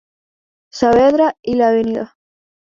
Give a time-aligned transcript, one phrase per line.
[0.73, 2.09] Saavedra y la Av.